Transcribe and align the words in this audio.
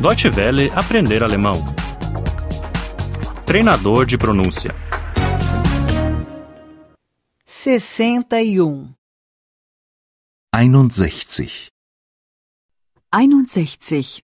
Deutsche 0.00 0.30
Welle 0.30 0.70
aprender 0.74 1.22
alemão. 1.22 1.62
Treinador 3.44 4.06
de 4.06 4.16
pronúncia. 4.16 4.70
61. 7.44 8.94
61. 10.54 11.68
61. 13.46 14.22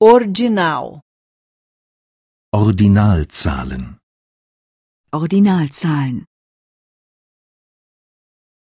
Ordinal. 0.00 1.00
Ordinalzahlen. 2.52 3.96
Ordinalzahlen. 5.12 6.22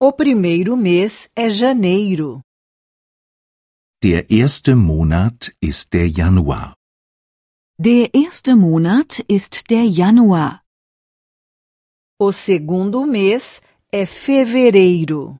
O 0.01 0.11
primeiro 0.11 0.75
mês 0.75 1.29
é 1.33 1.49
janeiro. 1.49 2.41
Der 4.03 4.29
erste 4.29 4.75
Monat 4.75 5.55
ist 5.61 5.93
der 5.93 6.09
Januar. 6.09 6.75
Der 7.77 8.13
erste 8.13 8.53
Monat 8.53 9.19
ist 9.29 9.69
der 9.69 9.85
Januar. 9.85 10.61
O 12.19 12.33
segundo 12.33 13.05
mês 13.05 13.61
é 13.93 14.05
fevereiro. 14.05 15.37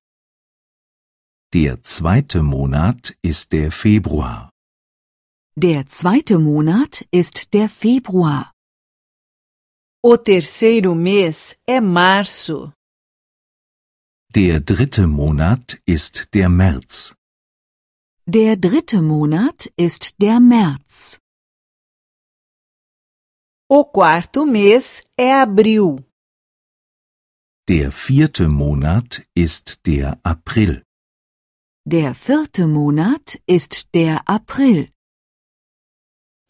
Der 1.53 1.83
zweite 1.83 2.41
Monat 2.41 3.13
ist 3.21 3.51
der 3.51 3.69
Februar. 3.69 4.49
Der 5.57 5.85
zweite 5.87 6.39
Monat 6.39 7.05
ist 7.11 7.53
der 7.53 7.67
Februar. 7.67 8.53
O 10.01 10.15
terceiro 10.15 10.95
mês 10.95 11.57
é 11.67 11.81
março. 11.81 12.71
Der 14.33 14.61
dritte 14.61 15.05
Monat 15.05 15.81
ist 15.85 16.29
der 16.33 16.47
März. 16.47 17.13
Der 18.25 18.55
dritte 18.55 19.01
Monat 19.01 19.69
ist 19.75 20.15
der 20.21 20.39
März. 20.39 21.19
O 23.69 23.83
quarto 23.83 24.45
mês 24.45 25.03
é 25.19 25.33
abril. 25.41 26.05
Der 27.67 27.91
vierte 27.91 28.47
Monat 28.47 29.27
ist 29.35 29.85
der 29.85 30.19
April. 30.23 30.83
Der 31.85 32.15
vierte 32.15 32.65
Monat 32.65 33.41
ist 33.45 33.93
der 33.93 34.21
April. 34.25 34.89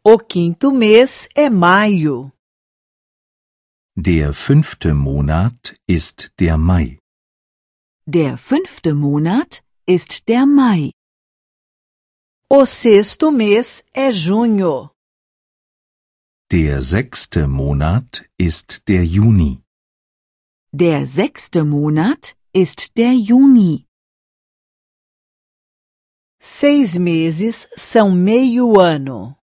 O 0.04 0.20
quinto 0.20 0.70
mês 0.72 1.28
é 1.34 1.50
maio. 1.50 2.34
Der 3.96 4.32
fünfte 4.36 4.94
Monat 4.94 5.76
ist 5.88 6.34
der 6.40 6.58
Mai. 6.58 7.00
Der 8.06 8.38
fünfte 8.38 8.94
Monat 8.94 9.64
ist 9.88 10.28
der 10.28 10.46
Mai. 10.46 10.92
O 12.56 12.68
sexto 12.68 13.32
mês 13.32 13.84
é 13.96 14.12
junho. 14.12 14.92
Der 16.52 16.84
sechste 16.84 17.48
Monat 17.48 18.30
ist 18.38 18.88
der 18.88 19.04
Juni. 19.04 19.64
Der 20.72 21.08
sechste 21.08 21.64
Monat 21.64 22.38
ist 22.54 22.96
der 22.96 23.16
Juni. 23.16 23.88
Seis 26.40 26.96
meses 27.00 27.68
são 27.76 28.12
meio 28.12 28.80
ano. 28.80 29.36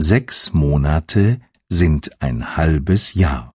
Sechs 0.00 0.54
Monate 0.54 1.38
sind 1.70 2.08
ein 2.18 2.56
halbes 2.56 3.12
Jahr. 3.12 3.52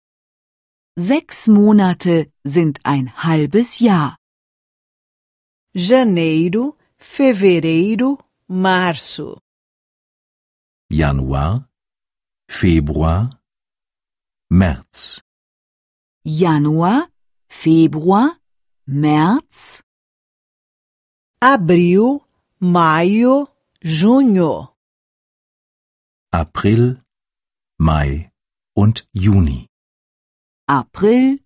Sechs 1.00 1.48
Monate 1.48 2.30
sind 2.44 2.82
ein 2.84 3.24
halbes 3.24 3.80
Jahr. 3.80 4.18
Janeiro, 5.74 6.78
fevereiro, 6.98 8.18
março. 8.48 9.38
Januar, 10.90 11.68
Februar, 12.50 13.30
März. 14.50 15.22
Januar, 16.26 17.12
Februar, 17.50 18.40
März, 18.88 19.82
Abril, 21.42 22.22
maio, 22.60 23.48
junho. 23.84 24.66
April, 26.32 27.02
Mai 27.78 28.32
und 28.76 29.08
Juni. 29.14 29.68
April, 30.68 31.40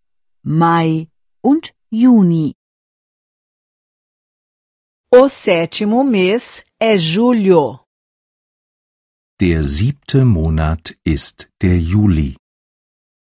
Mai 0.44 1.10
und 1.42 1.74
Juni. 1.92 2.54
O 5.12 5.28
sétimo 5.28 6.04
mês 6.04 6.64
é 6.80 6.96
julho. 6.96 7.80
Der 9.42 9.64
siebte 9.64 10.24
Monat 10.24 10.96
ist 11.04 11.50
der 11.60 11.80
Juli. 11.80 12.36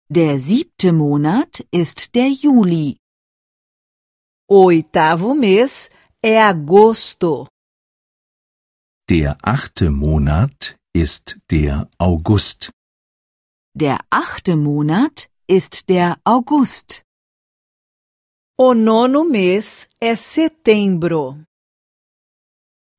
Der 0.09 0.39
siebte 0.39 0.91
Monat 0.91 1.63
ist 1.71 2.15
der 2.15 2.31
Juli. 2.31 2.97
O 4.49 4.65
oitavo 4.65 5.35
mês 5.35 5.91
é 6.25 6.41
agosto. 6.41 7.47
Der 9.07 9.37
achte 9.43 9.91
Monat 9.91 10.75
ist 10.95 11.37
der 11.47 11.87
August. 11.99 12.71
Der 13.75 13.99
achte 14.09 14.55
Monat 14.55 15.29
ist 15.47 15.87
der 15.87 16.19
August. 16.25 17.03
O 18.57 18.73
nono 18.73 19.23
mês 19.23 19.87
é 20.01 20.15
setembro. 20.15 21.46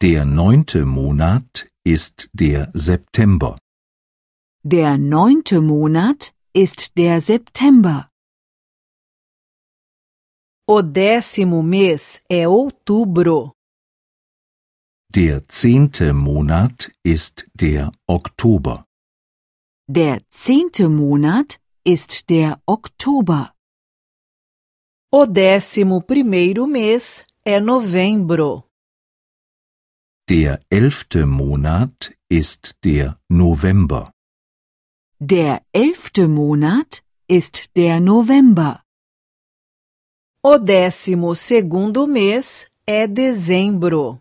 Der 0.01 0.25
neunte 0.25 0.85
Monat 0.87 1.67
ist 1.85 2.31
der 2.33 2.71
September. 2.73 3.59
Der 4.63 4.97
neunte 4.97 5.61
Monat 5.61 6.33
ist 6.53 6.97
der 6.97 7.21
September. 7.21 8.09
O 10.69 10.83
décimo 10.83 11.65
mês 11.65 12.23
é 12.31 12.47
outubro. 12.47 13.55
Der 15.13 15.49
zehnte 15.49 16.13
Monat 16.15 16.93
ist 17.03 17.49
der 17.55 17.91
Oktober. 18.07 18.85
Der 19.89 20.21
zehnte 20.31 20.89
Monat 20.89 21.59
ist 21.83 22.31
der 22.31 22.63
Oktober. 22.67 23.53
O 25.11 25.27
décimo 25.27 26.01
primeiro 26.03 26.69
mês 26.69 27.27
é 27.45 27.59
novembro. 27.59 28.68
Der 30.31 30.61
elfte 30.69 31.25
Monat 31.25 32.15
ist 32.29 32.77
der 32.85 33.19
November. 33.31 34.13
Der 35.19 35.63
elfte 35.73 36.29
Monat 36.29 37.03
ist 37.27 37.75
der 37.77 37.99
November. 37.99 38.83
O 40.43 40.59
décimo 40.59 41.35
segundo 41.35 42.07
mês 42.07 42.69
é 42.87 43.07
dezembro. 43.07 44.21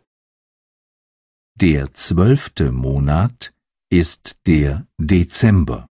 Der 1.56 1.94
zwölfte 1.94 2.72
Monat 2.72 3.54
ist 3.90 4.38
der 4.48 4.88
Dezember. 4.98 5.88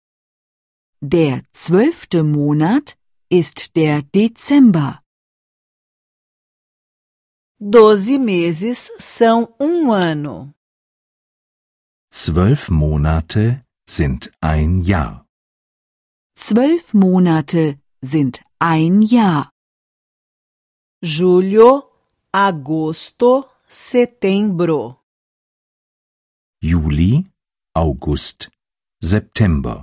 Der 1.01 1.43
zwölfte 1.53 2.23
Monat 2.23 2.99
ist 3.31 3.77
der 3.77 4.03
Dezember. 4.03 5.02
Doze 7.65 8.19
meses 8.19 8.91
são 8.99 9.55
um 9.61 9.93
ano. 9.93 10.53
Zwölf 12.11 12.69
Monate 12.69 13.65
sind 13.89 14.33
ein 14.41 14.83
Jahr. 14.83 15.25
Zwölf 16.35 16.93
Monate 16.93 17.79
sind 18.03 18.43
ein 18.59 19.03
Jahr. 19.03 19.49
Julho, 21.05 21.89
agosto, 22.33 23.49
setembro. 23.69 24.99
Juli, 26.61 27.25
August, 27.77 28.51
September. 29.01 29.83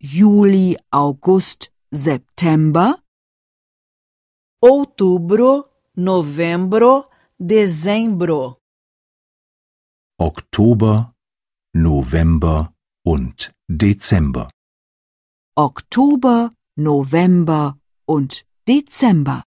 Juli, 0.00 0.78
August, 0.90 1.70
September, 1.90 2.98
Outubro, 4.62 5.68
novembro, 5.96 7.08
dezembro. 7.38 8.56
Oktober, 10.18 11.12
November 11.74 12.72
und 13.04 13.52
Dezember. 13.68 14.48
Oktober, 15.56 16.50
November 16.76 17.76
und 18.06 18.44
Dezember. 18.66 19.42